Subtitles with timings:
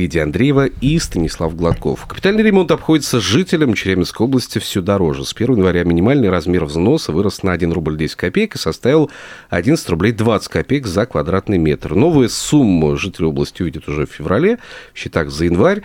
[0.00, 2.06] Лидия Андреева и Станислав Гладков.
[2.06, 5.26] Капитальный ремонт обходится жителям Челябинской области все дороже.
[5.26, 9.10] С 1 января минимальный размер взноса вырос на 1 рубль 10 копеек и составил
[9.50, 11.94] 11 рублей 20 копеек за квадратный метр.
[11.94, 14.58] Новые суммы жители области увидят уже в феврале,
[14.94, 15.82] в счетах за январь.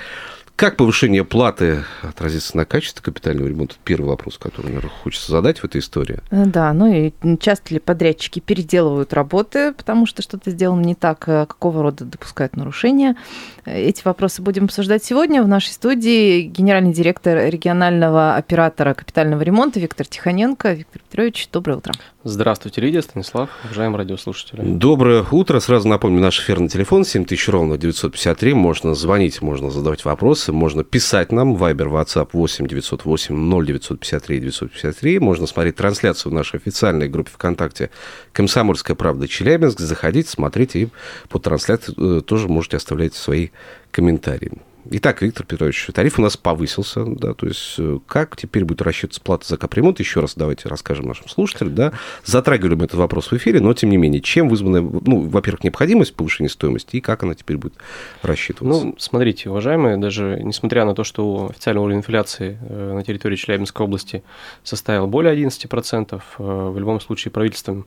[0.55, 3.75] Как повышение платы отразится на качестве капитального ремонта?
[3.83, 6.19] Первый вопрос, который, наверное, хочется задать в этой истории.
[6.31, 11.27] Э, Да, ну и часто ли подрядчики переделывают работы, потому что что-то сделано не так,
[11.27, 13.17] э, какого рода допускают нарушения.
[13.65, 15.43] Эти вопросы будем обсуждать сегодня.
[15.43, 20.71] В нашей студии генеральный директор регионального оператора капитального ремонта Виктор Тихоненко.
[20.71, 21.93] Виктор Петрович, доброе утро.
[22.27, 24.59] Здравствуйте, Лидия, Станислав, уважаемые радиослушатели.
[24.63, 25.59] Доброе утро.
[25.59, 28.55] Сразу напомню, наш эфирный телефон 7000 ровно 953.
[28.55, 31.53] Можно звонить, можно задавать вопросы, можно писать нам.
[31.53, 35.19] Вайбер, WhatsApp 8 908 0953 953.
[35.19, 37.91] Можно смотреть трансляцию в нашей официальной группе ВКонтакте
[38.31, 39.79] «Комсомольская правда Челябинск».
[39.79, 40.87] Заходите, смотрите и
[41.29, 43.49] по трансляции э, тоже можете оставлять свои
[43.91, 44.51] комментарии.
[44.91, 49.19] Итак, Виктор Петрович, тариф у нас повысился, да, то есть э, как теперь будет рассчитываться
[49.19, 53.33] плата за капремонт, еще раз давайте расскажем нашим слушателям, да, затрагивали мы этот вопрос в
[53.33, 57.33] эфире, но тем не менее, чем вызвана, ну, во-первых, необходимость повышения стоимости и как она
[57.33, 57.73] теперь будет
[58.21, 58.85] рассчитываться?
[58.85, 63.85] Ну, смотрите, уважаемые, даже несмотря на то, что официальный уровень инфляции э, на территории Челябинской
[63.85, 64.23] области
[64.63, 67.85] составил более 11%, э, в любом случае правительством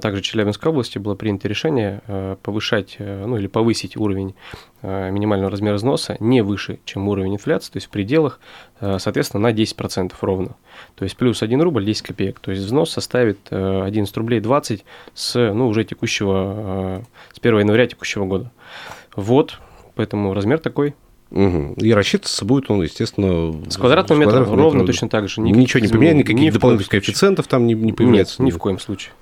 [0.00, 2.00] также Челябинской области было принято решение
[2.42, 4.34] повышать, ну или повысить уровень
[5.10, 8.40] минимального размера взноса не выше, чем уровень инфляции, то есть в пределах,
[8.80, 10.56] э, соответственно, на 10% ровно.
[10.94, 12.40] То есть плюс 1 рубль 10 копеек.
[12.40, 17.58] То есть взнос составит э, 11 рублей 20 с, ну, уже текущего, э, с 1
[17.60, 18.50] января текущего года.
[19.14, 19.58] Вот,
[19.94, 20.94] поэтому размер такой.
[21.30, 21.72] Мгм.
[21.74, 23.54] И рассчитываться будет он, естественно...
[23.68, 25.40] С квадратного метра ровно точно так же.
[25.40, 28.42] Никаких Ничего не ни никаких в дополнительных коэффициентов там не, не появляется.
[28.42, 29.12] Нет, ни в коем случае.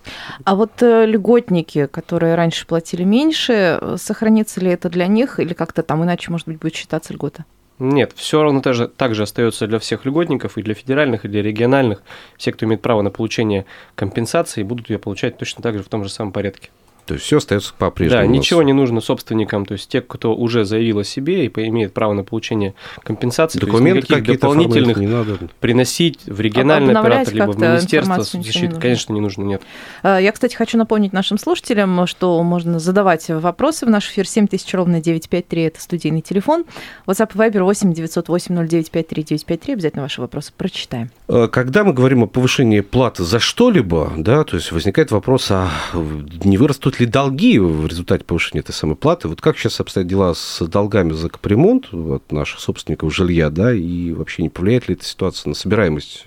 [0.45, 5.83] А вот э, льготники, которые раньше платили меньше, сохранится ли это для них или как-то
[5.83, 7.47] там иначе, может быть, будет считаться льгота?
[7.79, 12.03] Нет, все равно также, также остается для всех льготников, и для федеральных, и для региональных.
[12.37, 13.67] Все, кто имеет право на получение
[13.97, 16.71] компенсации, будут ее получать точно так же в том же самом порядке.
[17.07, 18.23] То есть все остается по-прежнему.
[18.23, 21.93] Да, ничего не нужно собственникам, то есть те, кто уже заявил о себе и имеет
[21.93, 25.39] право на получение компенсации, то есть Документы никаких какие-то дополнительных не надо.
[25.61, 28.81] приносить в региональный Обновлять оператор, либо в Министерство не защиты, нужно.
[28.81, 29.63] конечно, не нужно, нет.
[30.03, 34.75] Э, Я, кстати, хочу напомнить нашим слушателям, что можно задавать вопросы в наш эфир 7000
[34.75, 36.65] ровно 953, это студийный телефон.
[37.07, 39.75] WhatsApp и Viber 8 908 0953 953.
[39.75, 41.11] Обязательно ваши вопросы прочитаем.
[41.29, 45.69] Э, Когда мы говорим о повышении платы за что-либо, да, то есть возникает вопрос, а
[46.45, 49.29] не вырастут ли долги в результате повышения этой самой платы?
[49.29, 54.13] Вот как сейчас обстоят дела с долгами за капремонт вот, наших собственников жилья, да, и
[54.13, 56.25] вообще не повлияет ли эта ситуация на собираемость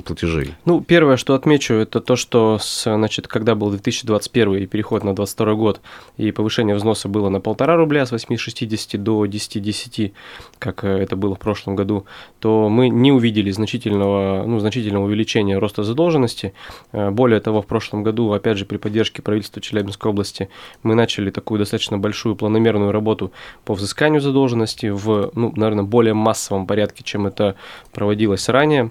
[0.00, 0.54] платежей?
[0.64, 5.14] Ну, первое, что отмечу, это то, что, с, значит, когда был 2021 и переход на
[5.14, 5.80] 2022 год,
[6.16, 10.12] и повышение взноса было на полтора рубля с 8,60 до 10,10,
[10.58, 12.06] как э, это было в прошлом году,
[12.40, 16.54] то мы не увидели значительного, ну, значительного увеличения роста задолженности.
[16.92, 20.48] Э, Более того, в прошлом году, опять же, при поддержке правительства Челябинской области,
[20.82, 23.32] мы начали такую достаточно большую планомерную работу
[23.64, 27.56] по взысканию задолженности в, ну, наверное, более массовом порядке, чем это
[27.92, 28.90] проводилось ранее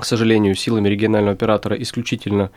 [0.00, 2.50] к сожалению, силами регионального оператора исключительно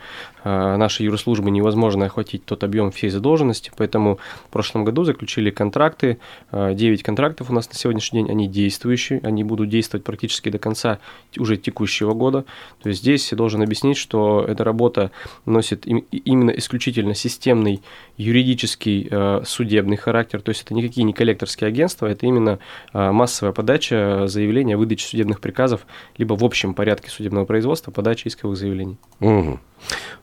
[0.44, 6.20] э, нашей юрослужбы невозможно охватить тот объем всей задолженности, поэтому в прошлом году заключили контракты,
[6.52, 10.60] э, 9 контрактов у нас на сегодняшний день, они действующие, они будут действовать практически до
[10.60, 11.00] конца
[11.38, 12.46] уже текущего года.
[12.82, 15.12] То есть здесь я должен объяснить, что эта работа
[15.46, 17.82] носит именно исключительно системный
[18.18, 22.60] юридический э, судебный характер, то есть это никакие не коллекторские агентства, это именно
[22.94, 25.86] э, массовая подача заявления о выдаче судебных приказов,
[26.18, 28.98] либо в общем порядке судебного производства подача исковых заявлений.
[29.20, 29.60] Мгм.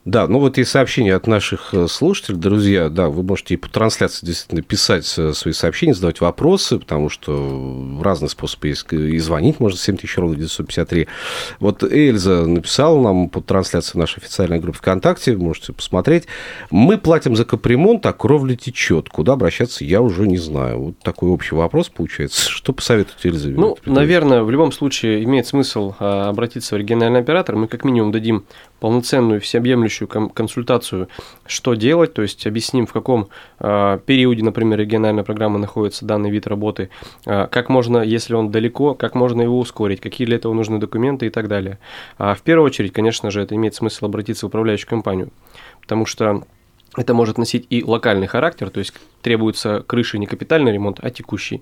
[0.05, 3.69] Да, ну вот и сообщения от наших э, слушателей, друзья, да, вы можете и по
[3.69, 9.59] трансляции действительно писать э, свои сообщения, задавать вопросы, потому что разные способы есть, и звонить
[9.59, 11.07] можно 7000 ровно 953.
[11.59, 16.25] Вот Эльза написала нам по трансляции в нашей официальной группе ВКонтакте, можете посмотреть.
[16.71, 19.09] Мы платим за капремонт, а кровля течет.
[19.09, 20.79] Куда обращаться, я уже не знаю.
[20.79, 22.41] Вот такой общий вопрос получается.
[22.49, 23.49] Что посоветуете, Эльза?
[23.49, 27.55] Ну, наверное, в любом случае имеет смысл а, обратиться в региональный оператор.
[27.55, 28.45] Мы как минимум дадим
[28.79, 31.09] полноценную всеобъемлющую кон- консультацию,
[31.45, 33.29] что делать, то есть объясним, в каком
[33.59, 36.89] а, периоде, например, региональная программа находится данный вид работы,
[37.25, 41.25] а, как можно, если он далеко, как можно его ускорить, какие для этого нужны документы
[41.25, 41.79] и так далее.
[42.17, 45.29] А в первую очередь, конечно же, это имеет смысл обратиться в управляющую компанию,
[45.81, 46.43] потому что
[46.97, 51.61] это может носить и локальный характер, то есть требуется крыши не капитальный ремонт, а текущий.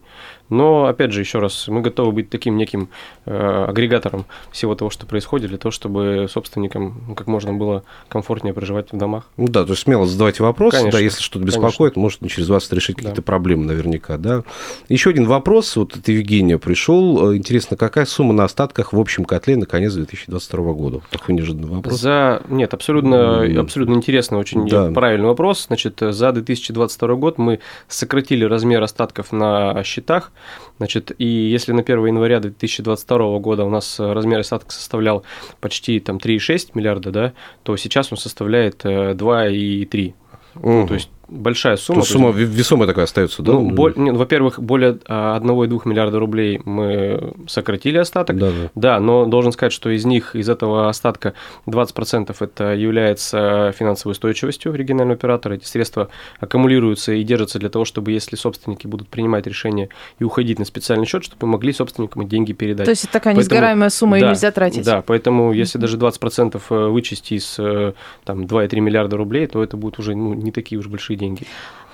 [0.49, 2.89] Но, опять же, еще раз, мы готовы быть таким неким
[3.25, 8.53] э, агрегатором всего того, что происходит, для того, чтобы собственникам ну, как можно было комфортнее
[8.53, 9.29] проживать в домах.
[9.35, 12.71] Ну да, то есть смело задавайте вопросы, Конечно, да, если что-то беспокоит, может через вас
[12.71, 13.01] решить Да.
[13.01, 14.43] какие-то проблемы наверняка, да.
[14.87, 17.31] Еще один вопрос, вот от Евгения пришел.
[17.31, 21.01] Э, Интересно, какая сумма на остатках в общем котле на конец 2022 года?
[21.11, 21.99] Такой неожиданный вопрос.
[21.99, 22.41] За...
[22.49, 24.91] Нет, абсолютно, абсолютно интересный, очень Да.
[24.91, 25.65] правильный вопрос.
[25.67, 27.46] Значит, за 2022 год мы
[27.87, 30.31] сократили размер остатков на счетах.
[30.77, 35.23] Значит, и если на 1 января 2022 года у нас э, размер остатка составлял
[35.59, 37.33] почти там 3,6 миллиарда, да,
[37.63, 40.13] то сейчас он составляет э, 2,3.
[40.55, 40.87] Мгм.
[40.87, 41.99] То есть большая То сумма.
[41.99, 43.51] есть сумма ве- весомая такая остается, да?
[43.53, 48.37] Ну, боль- нет, во-первых, более а, 1,2 миллиарда рублей мы сократили остаток.
[48.37, 48.69] Да, да.
[48.75, 51.33] Да, но должен сказать, что из них, из этого остатка
[51.67, 55.55] 20% это является финансовой устойчивостью регионального оператора.
[55.55, 56.09] Эти средства
[56.39, 59.89] аккумулируются и держатся для того, чтобы если собственники будут принимать решение
[60.19, 62.85] и уходить на специальный счет, чтобы могли собственникам эти деньги передать.
[62.85, 64.85] То есть это такая Поэтому- несгораемая сумма, ее Да, нельзя тратить.
[64.85, 67.93] Да, поэтому если даже 20% вычесть из э,
[68.23, 71.45] там, 2,3 миллиарда рублей, то это будут уже ну, не такие уж большие деньги.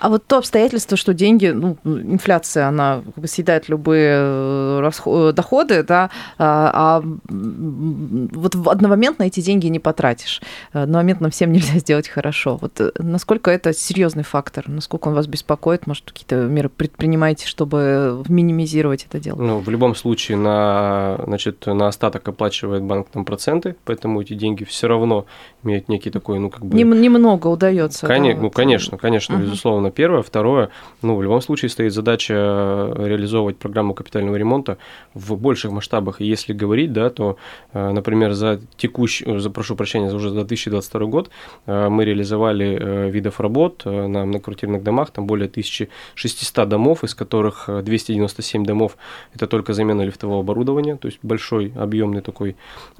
[0.03, 5.29] А вот то обстоятельство, что деньги, ну, инфляция, она как бы съедает любые э, расхо-
[5.29, 10.41] э, доходы, да, а, а, вот одномоментно эти деньги не потратишь.
[10.73, 12.57] Одномоментно всем нельзя сделать хорошо.
[12.59, 18.25] Вот э, насколько это серьезный фактор, насколько он вас беспокоит, может, какие-то меры предпринимаете, чтобы
[18.27, 19.37] минимизировать это дело?
[19.41, 24.65] Ну, в любом случае на, значит, на остаток оплачивает банк там проценты, поэтому эти деньги
[24.65, 25.27] все равно
[25.63, 26.75] имеют некий такой, ну, как бы...
[26.75, 28.05] Нем- немного удается.
[28.05, 28.53] да, Коне- ну, вот.
[28.53, 29.45] конечно, конечно, Мгм.
[29.45, 29.92] безусловно.
[29.93, 30.21] Первое.
[30.21, 30.69] Второе,
[31.01, 34.77] ну, в любом случае стоит задача э, реализовывать программу капитального ремонта
[35.13, 36.21] в больших масштабах.
[36.21, 37.37] И если говорить, да, то,
[37.73, 41.29] э, например, за текущий, э, за, прошу прощения, за уже за 2022 год
[41.65, 48.65] мы реализовали видов работ на многоквартирных домах, там более 1600 домов, из которых э, 297
[48.65, 48.97] домов
[49.35, 52.55] это только замена лифтового оборудования, то есть большой, объемный такой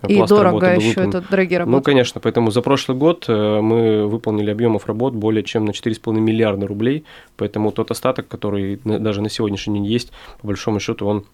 [0.07, 1.83] И пласт дорого работы еще, это дорогие Ну, работы.
[1.85, 7.03] конечно, поэтому за прошлый год мы выполнили объемов работ более чем на 4,5 миллиарда рублей,
[7.37, 10.11] поэтому тот остаток, который даже на сегодняшний день есть,
[10.41, 11.25] по большому счету, он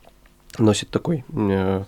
[0.57, 1.83] носит такой, э,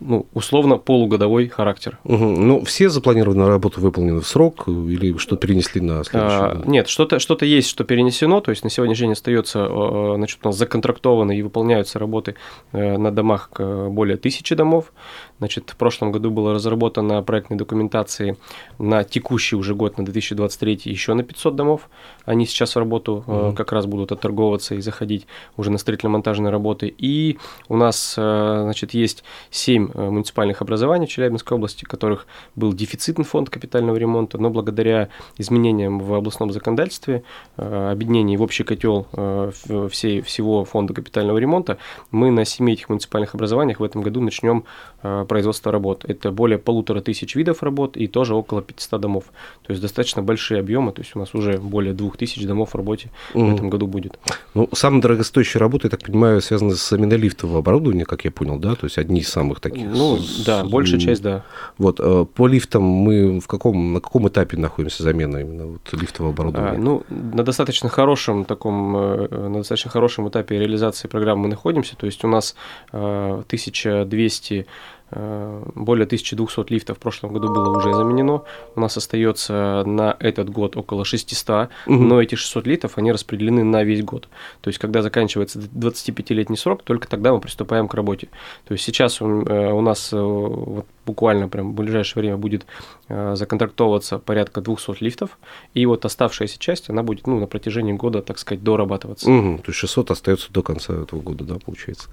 [0.00, 1.98] ну, условно, полугодовой характер.
[2.04, 2.46] Мгм.
[2.48, 6.66] Ну, все запланированные работы выполнены в срок э, или что перенесли на следующий А, год?
[6.66, 10.48] Нет, что-то что есть, что перенесено, то есть на сегодняшний день остается, э, значит, у
[10.48, 12.34] нас законтрактованы и выполняются работы
[12.72, 14.92] э, на домах э, более тысячи домов.
[15.38, 18.36] Значит, в прошлом году было разработано проектной документации
[18.78, 21.88] на текущий уже год, на 2023, еще на 500 домов.
[22.24, 23.54] Они сейчас в работу э, Мгм.
[23.54, 25.26] как раз будут отторговываться и заходить
[25.56, 26.92] уже на строительно-монтажные работы.
[26.98, 27.38] И
[27.68, 33.24] у нас, э, значит, есть 7 муниципальных образований в Челябинской области, в которых был дефицитный
[33.24, 35.08] фонд капитального ремонта, но благодаря
[35.38, 37.22] изменениям в областном законодательстве,
[37.56, 41.78] э, объединении в общий котел э, в- всей, всего фонда капитального ремонта,
[42.10, 44.64] мы на 7 этих муниципальных образованиях в этом году начнем
[45.02, 46.04] э, производство работ.
[46.08, 49.24] Это более полутора тысяч видов работ и тоже около 500 домов.
[49.66, 53.10] То есть достаточно большие объемы, то есть у нас уже более 2000 домов в работе
[53.34, 53.54] в Мгм.
[53.54, 54.18] этом году будет.
[54.54, 58.58] Ну, самая дорогостоящая работа, я так понимаю, связана с заменой лифтового оборудования, как я понял,
[58.58, 58.74] да?
[58.74, 59.86] То есть одни из самых таких.
[59.86, 61.42] Ну, С- да, большая часть, да.
[61.78, 66.32] Вот, э, по лифтам мы в каком, на каком этапе находимся замена именно вот лифтового
[66.32, 66.76] оборудования?
[66.76, 71.96] А, ну, на достаточно хорошем таком, э, на достаточно хорошем этапе реализации программы мы находимся.
[71.96, 72.54] То есть у нас
[72.92, 74.64] э, 1200 э,
[75.10, 78.42] более 1200 лифтов в прошлом году было уже заменено.
[78.76, 82.08] У нас остается на этот год около 600, Мгм.
[82.08, 84.28] но эти 600 лифтов, они распределены на весь год.
[84.60, 88.28] То есть, когда заканчивается 25-летний срок, только тогда мы приступаем к работе.
[88.66, 92.66] То есть, сейчас у, э, у нас э, вот буквально прям в ближайшее время будет
[93.08, 95.38] э, законтрактовываться порядка 200 лифтов,
[95.72, 99.30] и вот оставшаяся часть, она будет ну, на протяжении года, так сказать, дорабатываться.
[99.30, 102.10] Мгм, то есть 600 остается до конца этого года, да, получается.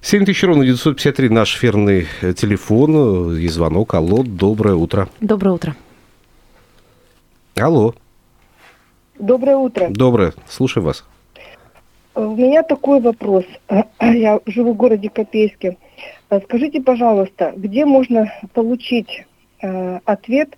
[0.00, 3.92] 7000 ровно 953 наш эфирный э, телефон, э, и звонок.
[3.94, 5.08] Алло, доброе утро.
[5.20, 5.76] Доброе утро.
[7.56, 7.94] Алло,
[9.18, 9.88] Доброе утро.
[9.90, 11.04] доброе, слушаю вас.
[12.20, 13.44] У меня такой вопрос.
[14.00, 15.78] Я живу в городе Копейске.
[16.28, 19.24] Э, Скажите, пожалуйста, где можно получить
[19.62, 20.50] э, ответ,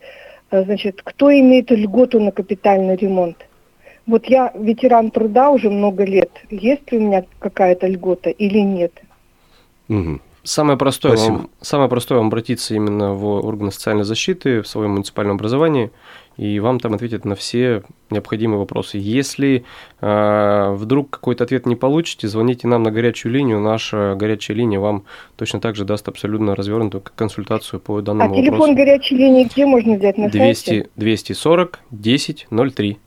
[0.50, 3.36] э, значит, кто имеет льготу на капитальный ремонт?
[4.06, 6.30] Вот я ветеран труда уже много лет.
[6.50, 8.92] Есть ли у меня какая-то льгота или нет?
[10.42, 11.34] Самое простое, Спасибо.
[11.34, 15.92] вам, самое простое вам обратиться именно в органы социальной защиты, в своем муниципальном образовании,
[16.36, 18.98] и вам там ответят на все необходимые вопросы.
[18.98, 19.64] Если
[20.00, 23.60] э, вдруг какой-то ответ не получите, звоните нам на горячую линию.
[23.60, 25.04] Наша горячая линия вам
[25.36, 28.74] точно так же даст абсолютно развернутую консультацию по А данному телефон вопросу.
[28.74, 30.88] горячей линии где можно взять на 200, сайте?
[30.96, 32.98] 240 10 03.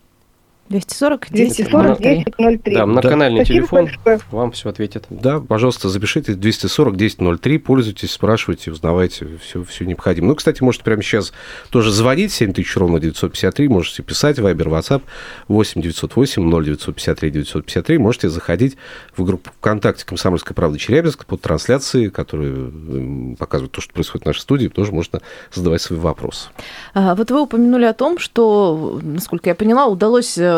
[0.69, 2.73] 240 240 10 1003.
[2.75, 3.09] Да, на Да.
[3.09, 4.19] канальный Спасибо телефон большое.
[4.31, 5.05] вам все ответят.
[5.09, 10.27] Да, пожалуйста, запишите 240 1003, пользуйтесь, спрашивайте, узнавайте, все, все необходимо.
[10.29, 11.33] Ну, кстати, можете прямо сейчас
[11.69, 15.03] тоже звонить, 7000 ровно 953, можете писать, Вайбер, WhatsApp
[15.47, 18.75] 8 908 0953 953, можете заходить
[19.15, 24.39] в группу ВКонтакте «Комсомольская правда Челябинск» под трансляцией, которые показывают то, что происходит в нашей
[24.39, 25.21] студии, тоже можно
[25.53, 26.49] задавать свои вопросы.
[26.95, 30.54] А, Вот вы упомянули о том, что, насколько я поняла, удалось э,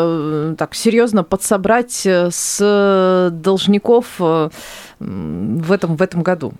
[0.58, 4.50] так серьезно подсобрать э, с должников э,
[5.00, 6.52] м, в этом, в этом году.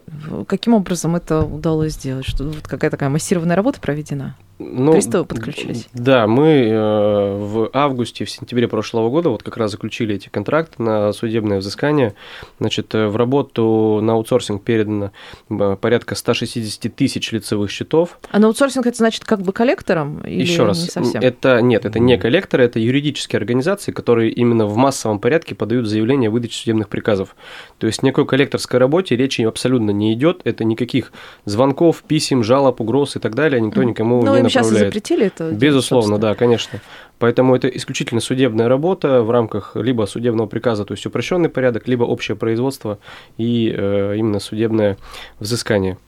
[0.47, 2.27] Каким образом это удалось сделать?
[2.27, 4.37] Что вот какая такая массированная работа проведена?
[4.59, 5.89] Ну, Приставы подключились?
[5.93, 10.83] Да, мы э, в августе, в сентябре прошлого года вот как раз заключили эти контракты
[10.83, 12.15] на судебное взыскание.
[12.59, 15.13] Значит, э, в работу на аутсорсинг передано
[15.49, 18.19] э, порядка 160 тысяч лицевых счетов.
[18.33, 20.23] А на аутсорсинг это значит как бы коллектором?
[20.23, 21.23] Или Еще раз, не совсем?
[21.23, 26.29] это нет, это не коллекторы, это юридические организации, которые именно в массовом порядке подают заявление
[26.29, 27.37] о выдаче судебных приказов.
[27.79, 30.41] То есть никакой коллекторской работе речи абсолютно не идет.
[30.43, 31.13] Это никаких
[31.45, 35.51] звонков, писем, жалоб, угроз и так далее никто никому Ну, не сейчас и запретили это?
[35.51, 36.33] Безусловно, собственно.
[36.33, 36.81] да, конечно.
[37.19, 42.05] Поэтому это исключительно судебная работа в рамках либо судебного приказа, то есть упрощенный порядок, либо
[42.05, 42.99] общее производство
[43.37, 44.97] и э, именно судебное
[45.41, 45.99] взыскание.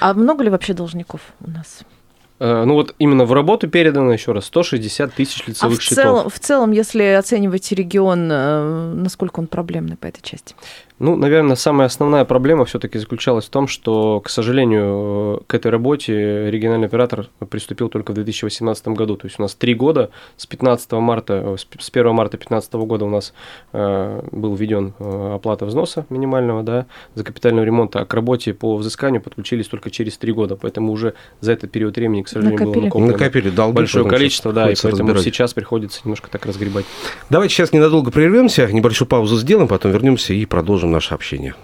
[0.00, 1.84] А много ли вообще должников у нас?
[2.40, 5.96] Э, ну вот именно в работу передано еще раз 160 тысяч А лицевых в счетов.
[5.96, 10.54] целом, в целом, если оценивать регион, э, насколько он проблемный по этой части?
[11.00, 16.48] Ну, наверное, самая основная проблема все-таки заключалась в том, что, к сожалению, к этой работе
[16.52, 19.16] региональный оператор приступил только в 2018 году.
[19.16, 22.36] То есть у нас три года с 15 марта, э, с п- с 1 марта
[22.36, 23.34] 2015 года у нас
[23.72, 26.86] э, был введен э, оплата взноса минимального да,
[27.16, 30.54] за капитальный ремонт, а к работе по взысканию подключились только через три года.
[30.54, 32.74] Поэтому уже за этот период времени, к сожалению, Накопили.
[32.74, 33.74] было накоплено Накопили долги.
[33.76, 35.22] большое количество, да, и поэтому разбирать.
[35.24, 36.84] сейчас приходится немножко так разгребать.
[37.30, 41.54] Давайте сейчас ненадолго прервемся, небольшую паузу сделаем, потом вернемся и продолжим наше общение.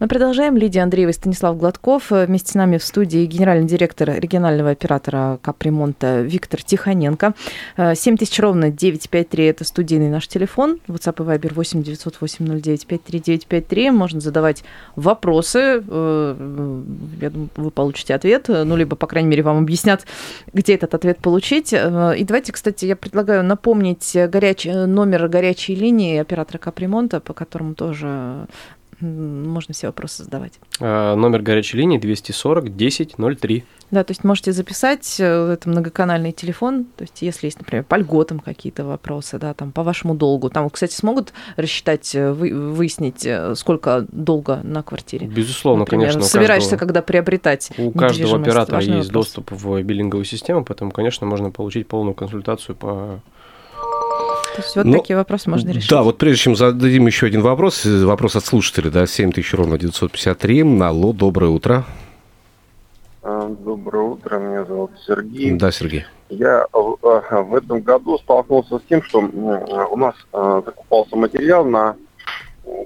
[0.00, 0.56] Мы продолжаем.
[0.56, 2.10] Лидия Андреева и Станислав Гладков.
[2.10, 7.34] Э, Вместе с нами в студии генеральный директор регионального оператора капремонта Виктор Тихоненко.
[7.76, 10.78] Э, 7000 ровно 953– это студийный наш телефон.
[10.88, 13.90] WhatsApp и Viber 8 908 0953 953.
[13.90, 14.64] Можно задавать
[14.96, 15.84] вопросы.
[15.86, 16.80] Э,
[17.20, 18.48] Я думаю, вы получите ответ.
[18.48, 20.06] э, Ну, либо, по крайней мере, вам объяснят,
[20.54, 21.74] где этот ответ получить.
[21.74, 27.74] Э, И давайте, кстати, я предлагаю напомнить горячий, номер горячей линии оператора капремонта, по которому
[27.74, 28.46] тоже
[29.00, 30.52] можно все вопросы задавать.
[30.80, 33.64] Э, Номер горячей линии 240 1003.
[33.90, 37.96] Да, то есть можете записать, э, это многоканальный телефон, то есть если есть, например, по
[37.96, 43.26] льготам какие-то вопросы, да, там по вашему долгу, там, кстати, смогут рассчитать, э, вы- выяснить,
[43.58, 45.26] сколько долга на квартире?
[45.26, 46.22] Безусловно, Например, конечно.
[46.28, 49.08] собираешься, каждого- когда приобретать У каждого оператора есть вопрос.
[49.08, 53.20] доступ в биллинговую систему, поэтому, конечно, можно получить полную консультацию по...
[54.60, 55.88] То есть вот Ну, такие вопросы можно решить.
[55.88, 60.82] Да, вот прежде чем зададим еще один вопрос, вопрос от слушателя, да, 7000 ровно 953.
[60.82, 61.84] Алло, доброе утро.
[63.22, 65.52] А, Доброе утро, меня зовут Сергей.
[65.52, 66.04] Да, Сергей.
[66.28, 71.96] Я э, э, в этом году столкнулся с тем, что у нас закупался материал на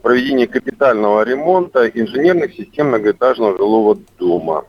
[0.03, 4.65] проведение капитального ремонта инженерных систем многоэтажного жилого дома.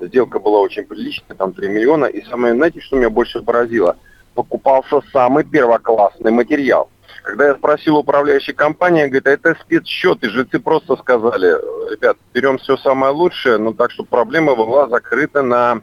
[0.00, 2.06] Сделка была очень приличная, там 3 миллиона.
[2.06, 3.96] И самое, знаете, что меня больше поразило?
[4.34, 6.88] Покупался самый первоклассный материал.
[7.22, 11.52] Когда я спросил управляющей компании, говорит, а это спецсчет, и жильцы просто сказали,
[11.92, 15.82] ребят, берем все самое лучшее, но так, чтобы проблема была закрыта на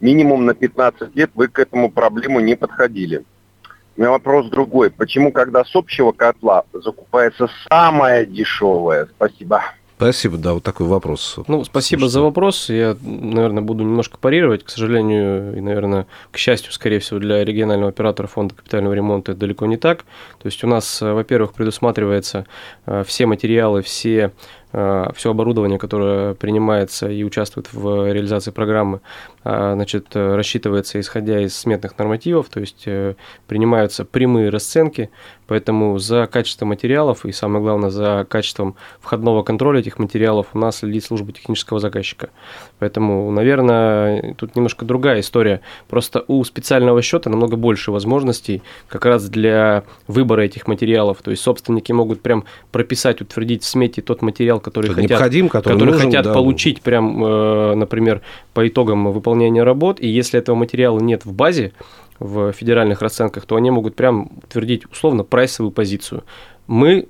[0.00, 3.24] минимум на 15 лет, вы к этому проблему не подходили.
[3.96, 4.90] У меня вопрос другой.
[4.90, 9.06] Почему, когда с общего котла закупается самое дешевое?
[9.06, 9.62] Спасибо.
[9.96, 11.36] Спасибо, да, вот такой вопрос.
[11.46, 12.12] Ну, спасибо Слушайте.
[12.12, 12.68] за вопрос.
[12.68, 14.64] Я, наверное, буду немножко парировать.
[14.64, 19.40] К сожалению, и, наверное, к счастью, скорее всего, для регионального оператора фонда капитального ремонта это
[19.42, 20.04] далеко не так.
[20.38, 22.46] То есть у нас, э, во-первых, предусматривается
[22.86, 24.32] э, все материалы, все
[25.14, 29.02] все оборудование, которое принимается и участвует в реализации программы,
[29.44, 33.14] значит, э, рассчитывается исходя из сметных нормативов, то есть э,
[33.46, 35.10] принимаются прямые расценки,
[35.46, 40.78] поэтому за качество материалов и, самое главное, за качеством входного контроля этих материалов у нас
[40.78, 42.30] следит служба технического заказчика.
[42.78, 45.60] Поэтому, наверное, тут немножко другая история.
[45.88, 51.22] Просто у специального счета намного больше возможностей как раз для выбора этих материалов.
[51.22, 55.48] То есть собственники могут прям прописать, утвердить в смете тот материал, который Который хотят, необходим,
[55.48, 56.32] который которые нужен, хотят да.
[56.32, 58.22] получить прям, э, например,
[58.52, 60.00] по итогам выполнения работ.
[60.00, 61.72] И если этого материала нет в базе,
[62.24, 66.24] в федеральных расценках, то они могут прям утвердить условно прайсовую позицию.
[66.66, 67.08] Мы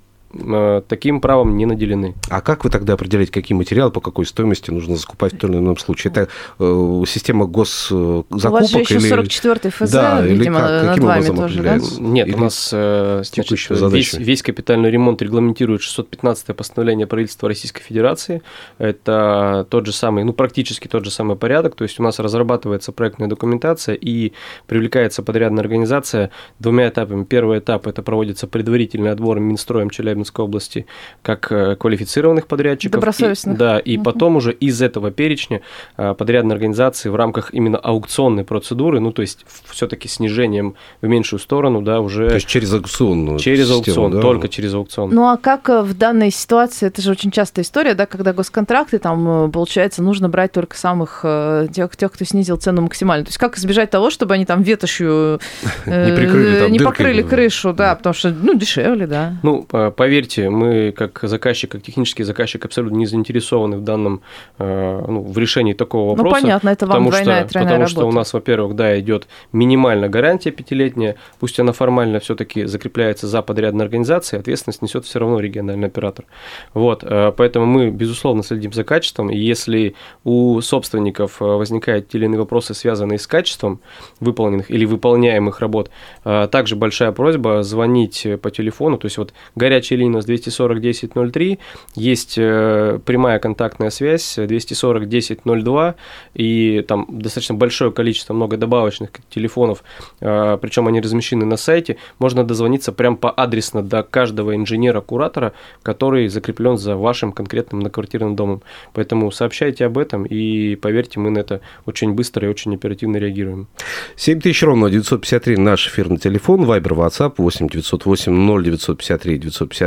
[0.88, 2.14] таким правом не наделены.
[2.28, 5.58] А как вы тогда определяете, какие материалы, по какой стоимости нужно закупать в том или
[5.58, 6.10] ином случае?
[6.10, 8.44] Это э, система госзакупок?
[8.44, 9.12] У вас же еще или...
[9.12, 10.70] 44-й ФЗ, Да, или видимо, как?
[10.70, 11.70] над Каким вами образом тоже, да?
[11.74, 12.02] определяется?
[12.02, 17.82] Нет, Или у нас э, значит, весь, весь капитальный ремонт регламентирует 615 постановление правительства Российской
[17.82, 18.42] Федерации.
[18.78, 21.74] Это тот же самый, ну, практически тот же самый порядок.
[21.74, 24.32] То есть у нас разрабатывается проектная документация и
[24.66, 27.24] привлекается подрядная организация двумя этапами.
[27.24, 29.90] Первый этап– это проводится предварительный отбор Минстроем
[30.24, 30.86] Челябинской области
[31.22, 33.00] как э, квалифицированных подрядчиков.
[33.00, 33.56] Добросовестных.
[33.56, 34.04] И, да, и Мгм.
[34.04, 35.60] потом уже из этого перечня
[35.96, 41.40] э, подрядной организации в рамках именно аукционной процедуры, ну, то есть все-таки снижением в меньшую
[41.40, 44.20] сторону, да, уже То есть через аукционную через систему, аукцион, да?
[44.20, 45.10] только через аукцион.
[45.10, 48.98] Ну а как э, в данной ситуации, это же очень частая история, да, когда госконтракты,
[48.98, 51.24] там, получается, нужно брать только самых
[51.72, 53.24] тех, тех, кто снизил цену максимально.
[53.24, 55.40] То есть как избежать того, чтобы они там ветошью
[55.86, 59.34] Не прикрыли там не покрыли крышу, да, потому что, ну, дешевле, да.
[59.42, 64.20] Ну, э, поверьте, мы как заказчик, как технический заказчик абсолютно не заинтересованы в данном,
[64.58, 66.40] э, ну, в решении такого Ну, вопроса.
[66.42, 68.16] понятно, это вам потому двойная, что, потому что у работа.
[68.16, 74.38] нас, во-первых, да, идет минимальная гарантия пятилетняя, пусть она формально все-таки закрепляется за подрядной организацией,
[74.40, 76.26] ответственность несет все равно региональный оператор.
[76.74, 82.18] Вот, э, поэтому мы, безусловно, следим за качеством, и если у собственников э, возникают те
[82.18, 83.80] или иные вопросы, связанные с качеством
[84.20, 85.90] выполненных или выполняемых работ,
[86.22, 91.58] также большая просьба звонить по телефону, то есть вот горячая нас 240 1003,
[91.94, 95.94] есть э, прямая контактная связь 240 1002,
[96.34, 99.84] и там достаточно большое количество, много добавочных телефонов,
[100.20, 106.28] э, причем они размещены на сайте, можно дозвониться прям по адресно до каждого инженера-куратора, который
[106.28, 108.62] закреплен за вашим конкретным многоквартирным домом.
[108.92, 113.68] Поэтому сообщайте об этом, и поверьте, мы на это очень быстро и очень оперативно реагируем.
[114.16, 119.83] 7000 ровно 953 наш эфирный телефон, Вайбер, WhatsApp 8 908 0953 953.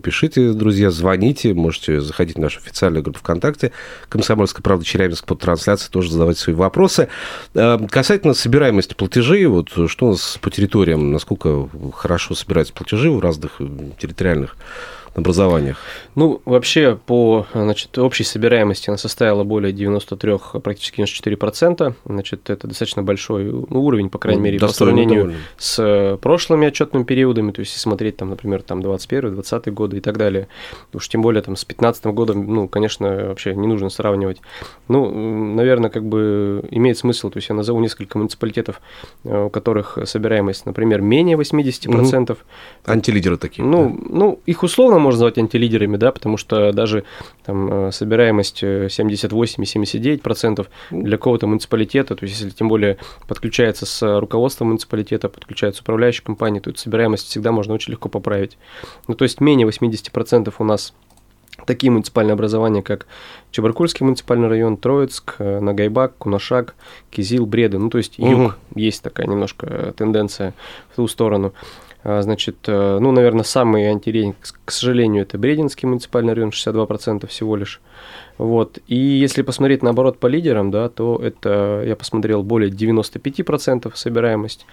[0.00, 3.72] Пишите, друзья, звоните, можете заходить в нашу официальную группу ВКонтакте
[4.08, 7.08] «Комсомольская правда Челябинск» под трансляцией, тоже задавать свои вопросы.
[7.54, 13.20] Э, Касательно собираемости платежей, вот что у нас по территориям, насколько хорошо собираются платежи в
[13.20, 13.66] разных э,
[13.98, 14.56] территориальных
[15.16, 15.78] образованиях?
[16.14, 21.94] Ну, вообще, по значит, общей собираемости она составила более 93, практически 94%.
[22.04, 25.38] Значит, это достаточно большой ну, уровень, по крайней Ну, мере, по сравнению довольно.
[25.56, 29.98] с э, прошлыми отчетными периодами, то есть если смотреть, там, например, там 21 20 годы
[29.98, 30.48] и так далее.
[30.92, 34.40] Уж тем более там с 15 годом, ну, конечно, вообще не нужно сравнивать.
[34.88, 35.10] Ну,
[35.54, 38.80] наверное, как бы имеет смысл, то есть я назову несколько муниципалитетов,
[39.24, 42.36] э, у которых собираемость, например, менее 80%.
[42.84, 43.64] Антилидеры такие.
[43.64, 47.04] Ну, ну, их условно можно назвать антилидерами, да, потому что даже
[47.44, 54.20] там э, собираемость э, 78-79% для какого-то муниципалитета, то есть если тем более подключается с
[54.20, 58.58] руководством муниципалитета, подключается управляющая компания, то эту собираемость всегда можно очень легко поправить.
[59.08, 60.92] Ну, то есть менее 80% у нас
[61.64, 63.06] такие муниципальные образования, как
[63.56, 66.74] Чебаркульский муниципальный район, Троицк, э, Нагайбак, Кунашак,
[67.10, 67.78] Кизил, Бреды.
[67.78, 68.52] Ну, то есть юг, Мгм.
[68.74, 70.52] есть такая немножко э, тенденция
[70.92, 71.54] в ту сторону.
[72.04, 77.56] А, Значит, э, ну, наверное, самый антирейтинг, к сожалению, это Брединский муниципальный район, 62% всего
[77.56, 77.80] лишь.
[78.38, 78.78] Вот.
[78.86, 84.66] И если посмотреть наоборот по лидерам, да, то это, я посмотрел, более 95% собираемость.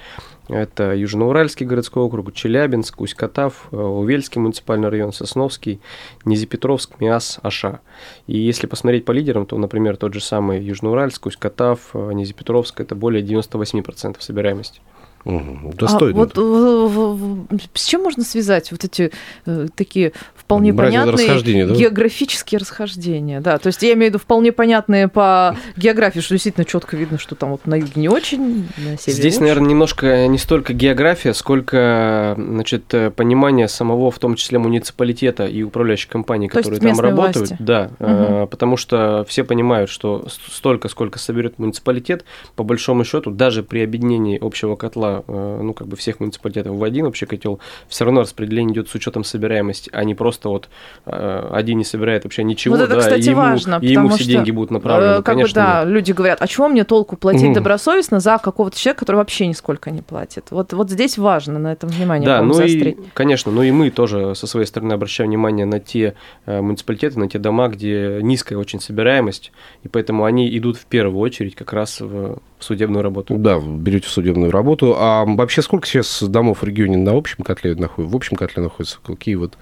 [0.50, 5.80] Это Южноуральский городской округ, Челябинск, Усть-Катав, Увельский муниципальный район, Сосновский,
[6.26, 7.80] Низепетровск, Миас, Аша.
[8.28, 12.96] И если посмотреть по лидерам, то, например, тот же самый Южноуральск, Усть-Катав, э, Низепетровск, это
[12.96, 14.82] более 98% собираемости.
[15.26, 16.18] А Достойно.
[16.20, 19.12] вот э, в- в- с чем можно связать вот эти
[19.46, 21.74] э, такие вполне Брать это понятные расхождения, да?
[21.76, 23.40] географические расхождения?
[23.40, 27.18] Да, то есть я имею в виду вполне понятные по географии, что действительно четко видно,
[27.18, 29.40] что там вот на юге не очень, на севере Здесь, лучше.
[29.42, 35.64] наверное, немножко не столько география, сколько значит, э, понимание самого, в том числе муниципалитета и
[35.64, 37.38] управляющей компании, То есть которые там работают.
[37.50, 37.58] власти.
[37.60, 43.64] Да, э, потому что все понимают, что столько, сколько соберет муниципалитет, по большому счету, даже
[43.64, 48.06] при объединении общего котла, э, ну, как бы всех муниципалитетов в один общий котел, все
[48.06, 50.70] равно распределение идет с учетом собираемости, а не просто вот
[51.06, 54.10] э, один не собирает вообще ничего, вот это, да, кстати, и ему, важно, и ему
[54.10, 55.12] все что, деньги будут направлены.
[55.12, 55.94] Э, Как Конечно, бы, да, нет.
[55.94, 57.54] люди говорят, а чего мне толку платить Мгм.
[57.54, 60.46] добросовестно за какого-то человека, который вообще нисколько не платит?
[60.52, 62.98] Вот, вот здесь важно на этом внимание Да, ну заострить.
[62.98, 67.28] и, конечно, ну и мы тоже со своей стороны обращаем внимание на те муниципалитеты, на
[67.30, 69.52] те дома, где низкая очень собираемость,
[69.84, 73.36] и поэтому они идут в первую очередь как раз в в судебную работу.
[73.38, 74.96] Да, берете в судебную работу.
[74.98, 78.12] А вообще сколько сейчас домов в регионе на общем котле находится?
[78.12, 79.00] В общем котле находится?
[79.04, 79.58] Какие вот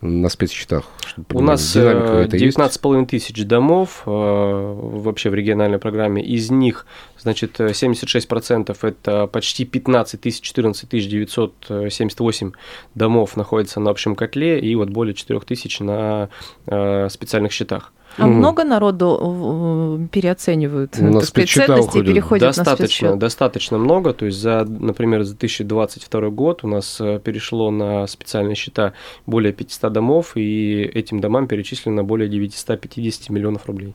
[0.00, 0.84] на спецсчетах?
[1.32, 2.58] У нас динамика э, эта есть?
[2.58, 6.24] 19,5 тысяч домов э, вообще в региональной программе.
[6.24, 6.86] Из них,
[7.18, 12.52] значит, э, 76% это почти 15 тысяч, 14 тысяч 978
[12.94, 16.28] домов находятся на общем котле, и вот более 4 тысяч на
[16.66, 17.92] э, специальных счетах.
[18.18, 23.18] А много народу э, переоценивают, На сказать, ценности и переходят на достаточно, спецсчет?
[23.18, 24.12] достаточно много.
[24.12, 28.92] То есть, за, например, за 2022 год у нас э, перешло на специальные счета
[29.26, 33.94] более 500 домов, и этим домам перечислено более 950 миллионов рублей.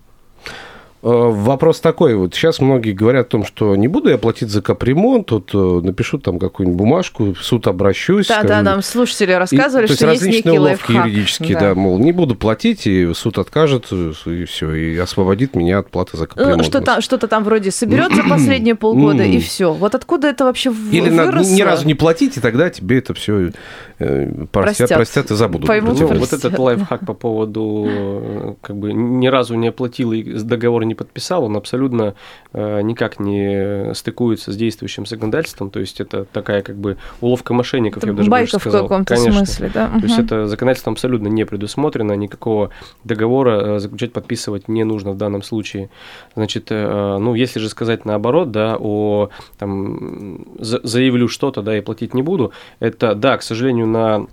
[1.03, 4.61] Э, Вопрос такой, вот сейчас многие говорят о том, что не буду я платить за
[4.61, 8.27] капремонт, вот э, напишу там какую-нибудь бумажку, в суд обращусь.
[8.27, 11.05] Да, да, нам слушатели И- рассказывали, то что есть различные некий уловки лайфхак.
[11.07, 11.59] юридические, Да.
[11.69, 11.75] да.
[11.75, 16.17] мол, не буду платить, и суд откажет, э, и все, и освободит меня от платы
[16.17, 16.57] за капремонт.
[16.57, 19.73] Ну, что там, что-то там вроде соберет за последние полгода, и все.
[19.73, 21.51] Вот откуда это вообще в- Или выросло?
[21.55, 23.51] ни разу не платить, и тогда тебе это все
[23.97, 24.89] простят, Простят.
[24.97, 25.67] простят и забудут.
[25.67, 30.21] Поймут Ну, простят, вот этот лайфхак по поводу, как бы, ни разу не оплатил и
[30.23, 32.15] договор не подписал, он абсолютно
[32.53, 38.03] э, никак не стыкуется с действующим законодательством, то есть это такая, как бы, уловка мошенников,
[38.03, 38.83] Это я бы даже больше байка в сказал.
[38.83, 39.45] каком-то Конечно.
[39.45, 39.87] смысле, да?
[39.87, 40.25] То есть Мгм.
[40.25, 42.69] это законодательством абсолютно не предусмотрено, никакого
[43.05, 45.89] договора э, заключать, подписывать не нужно в данном случае.
[46.35, 51.81] Значит, э, ну, если же сказать наоборот, да, о, там, за- заявлю что-то, да, и
[51.81, 54.25] платить не буду, это, да, к сожалению, на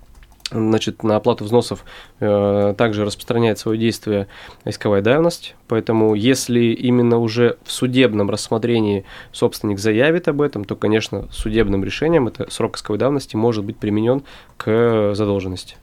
[0.51, 1.85] Значит, на оплату взносов
[2.21, 4.29] э, также распространяет свое действие
[4.65, 11.29] исковая давность, поэтому если именно уже в судебном рассмотрении собственник заявит об этом, то, конечно,
[11.33, 14.23] судебным решением это срок исковой давности может быть применен
[14.57, 15.77] к задолженности.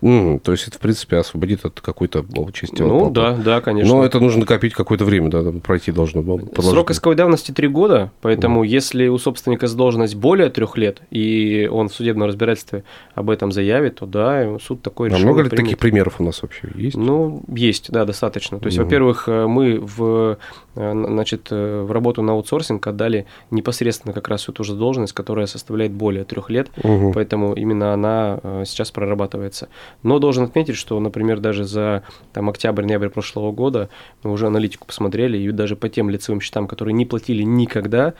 [0.00, 2.82] М, то есть это, в принципе, освободит от какой-то части.
[2.82, 3.92] Ну да, да, конечно.
[3.94, 6.22] Но это нужно накопить какое-то время, да, пройти должно.
[6.22, 11.68] было Срок исковой давности 3 года, поэтому если у собственника задолженность более трех лет, и
[11.70, 12.84] он в судебном разбирательстве
[13.14, 15.64] об этом заявит, то да, суд такое А решение много ли примет.
[15.64, 16.96] таких примеров у нас вообще есть?
[16.96, 18.58] Ну, есть, да, достаточно.
[18.60, 18.84] То есть, Мгм.
[18.86, 20.38] во-первых, э, мы в,
[20.78, 25.92] значит, э, в работу на аутсорсинг отдали непосредственно как раз эту же должность, которая составляет
[25.92, 27.12] более трех лет, Мгм.
[27.12, 29.68] поэтому именно она э, сейчас прорабатывается.
[30.02, 33.88] Но должен отметить, что, например, даже за там, октябрь-ноябрь прошлого года
[34.22, 38.14] мы уже аналитику посмотрели, и даже по тем лицевым счетам, которые не платили никогда,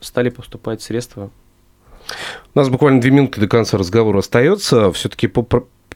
[0.00, 1.30] стали поступать средства.
[2.54, 4.90] У нас буквально две минуты до конца разговора остается.
[4.92, 5.42] Все-таки по,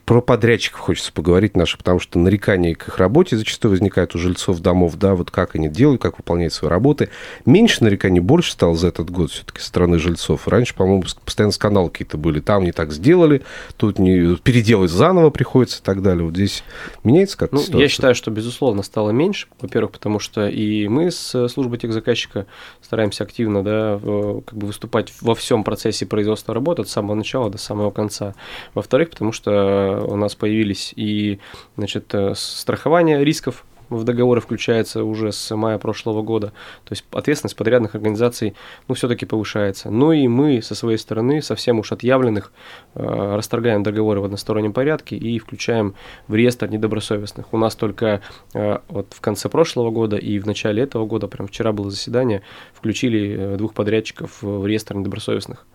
[0.05, 4.59] про, подрядчиков хочется поговорить наши, потому что нарекания к их работе зачастую возникают у жильцов
[4.59, 7.09] домов, да, вот как они делают, как выполняют свои работы.
[7.45, 10.47] Меньше нареканий, больше стало за этот год все-таки со стороны жильцов.
[10.47, 12.41] Раньше, по-моему, постоянно скандалы какие-то были.
[12.41, 13.43] Там не так сделали,
[13.77, 16.25] тут не переделать заново приходится и так далее.
[16.25, 16.63] Вот здесь
[17.03, 17.81] меняется как-то Ну, ситуация?
[17.81, 19.47] я считаю, что, безусловно, стало меньше.
[19.61, 22.45] Во-первых, потому что и мы с э, службой техзаказчика
[22.81, 23.99] стараемся активно да,
[24.45, 28.35] как бы выступать во всем процессе производства работы от самого начала до самого конца.
[28.73, 31.39] Во-вторых, потому что у нас появились и
[31.75, 36.47] значит, э, страхование рисков в договоры включается уже с мая прошлого года.
[36.85, 38.55] То есть ответственность подрядных организаций
[38.87, 39.89] ну, все-таки повышается.
[39.89, 42.51] Ну и мы со своей стороны, совсем уж отъявленных,
[42.95, 45.95] э, расторгаем договоры в одностороннем порядке и включаем
[46.27, 47.53] в реестр недобросовестных.
[47.53, 48.21] У нас только
[48.53, 52.41] э, вот в конце прошлого года и в начале этого года, прям вчера было заседание,
[52.73, 55.65] включили э, двух подрядчиков в реестр недобросовестных.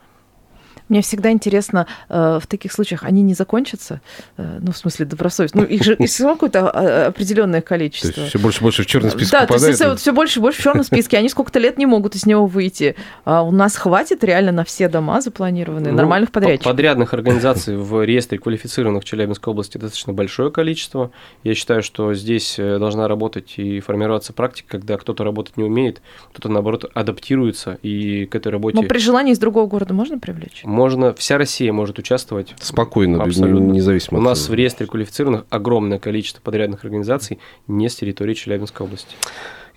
[0.89, 4.01] Мне всегда интересно, э, в таких случаях они не закончатся?
[4.37, 5.63] Э, Ну, в смысле, добросовестно.
[5.63, 8.09] Ну, их же их равно какое-то э, определенное То количество.
[8.21, 9.81] есть все больше и больше в черный список да, то попадает.
[9.81, 11.19] есть все, больше и больше в черном списке.
[11.19, 12.97] Они сколько-то лет не могут из него выйти.
[13.25, 16.65] А у нас хватит реально на все дома запланированные, Ну, нормальных по- подрядчиков.
[16.73, 21.11] Подрядных организаций в реестре квалифицированных в Челябинской области достаточно большое количество.
[21.45, 26.01] Я считаю, что здесь э, должна работать и формироваться практика, когда кто-то работать не умеет,
[26.33, 30.63] кто-то, наоборот, адаптируется и к этой работе Но при желании из другого города можно привлечь?
[30.79, 32.55] Можно, вся Россия может участвовать.
[32.61, 33.73] Спокойно, Абсолютно.
[33.73, 39.15] независимо У нас в реестре квалифицированных огромное количество подрядных организаций не с территории Челябинской области.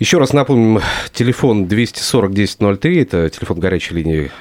[0.02, 0.82] Еще раз напомним,
[1.14, 4.32] телефон 240-1003, это телефон горячей линии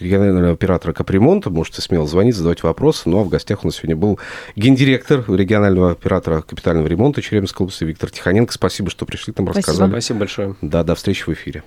[0.00, 1.48] регионального оператора капремонта.
[1.48, 3.02] Можете смело звонить, задавать вопросы.
[3.08, 4.18] Ну а в гостях у нас сегодня был
[4.56, 8.52] гендиректор регионального оператора капитального ремонта Челябинской области Виктор Тихоненко.
[8.52, 9.60] Спасибо, что пришли, там Спасибо.
[9.60, 9.90] рассказали.
[9.90, 10.56] Спасибо большое.
[10.60, 11.62] Да, до встречи в эфире.